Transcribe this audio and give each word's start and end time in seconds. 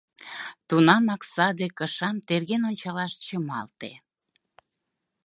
Тунамак 0.67 1.21
саде 1.33 1.67
кышам 1.77 2.15
терген 2.27 2.61
ончалаш 2.69 3.13
чымалте. 3.25 3.91